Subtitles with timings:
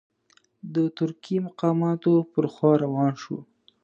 [0.73, 3.37] د ترکي مقاماتو پر خوا روان شو.